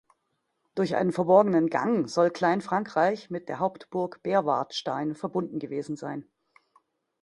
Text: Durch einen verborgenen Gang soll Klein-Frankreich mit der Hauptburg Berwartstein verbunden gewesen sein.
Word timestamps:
Durch 0.73 0.95
einen 0.95 1.11
verborgenen 1.11 1.67
Gang 1.67 2.09
soll 2.09 2.31
Klein-Frankreich 2.31 3.29
mit 3.29 3.47
der 3.49 3.59
Hauptburg 3.59 4.23
Berwartstein 4.23 5.13
verbunden 5.13 5.59
gewesen 5.59 5.95
sein. 5.95 6.27